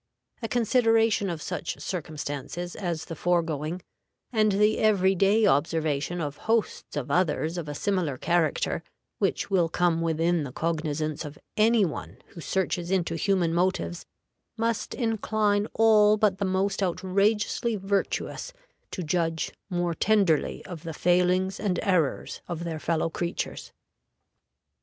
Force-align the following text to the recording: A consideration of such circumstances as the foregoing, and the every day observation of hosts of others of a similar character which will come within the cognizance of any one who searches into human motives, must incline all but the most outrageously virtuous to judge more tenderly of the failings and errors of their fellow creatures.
A 0.41 0.47
consideration 0.47 1.29
of 1.29 1.43
such 1.43 1.79
circumstances 1.79 2.75
as 2.75 3.05
the 3.05 3.15
foregoing, 3.15 3.83
and 4.33 4.53
the 4.53 4.79
every 4.79 5.13
day 5.13 5.45
observation 5.45 6.19
of 6.19 6.37
hosts 6.49 6.97
of 6.97 7.11
others 7.11 7.55
of 7.55 7.69
a 7.69 7.75
similar 7.75 8.17
character 8.17 8.81
which 9.19 9.51
will 9.51 9.69
come 9.69 10.01
within 10.01 10.43
the 10.43 10.51
cognizance 10.51 11.23
of 11.23 11.37
any 11.55 11.85
one 11.85 12.17
who 12.29 12.41
searches 12.41 12.89
into 12.89 13.15
human 13.15 13.53
motives, 13.53 14.07
must 14.57 14.95
incline 14.95 15.67
all 15.73 16.17
but 16.17 16.39
the 16.39 16.45
most 16.45 16.81
outrageously 16.81 17.75
virtuous 17.75 18.53
to 18.89 19.03
judge 19.03 19.51
more 19.69 19.93
tenderly 19.93 20.65
of 20.65 20.81
the 20.81 20.95
failings 20.95 21.59
and 21.59 21.77
errors 21.83 22.41
of 22.47 22.63
their 22.63 22.79
fellow 22.79 23.11
creatures. 23.11 23.71